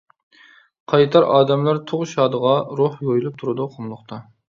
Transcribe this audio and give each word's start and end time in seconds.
قايتار 0.93 1.27
ئادەملەر 1.35 1.83
تۇغ-شادىغا، 1.93 2.57
روھ 2.83 3.01
يۇيۇلۇپ 3.11 3.41
تۇرىدۇ 3.43 3.73
قۇملۇقتا. 3.79 4.25